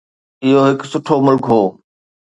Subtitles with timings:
[0.43, 1.61] اهو هڪ سٺو ملڪ هو.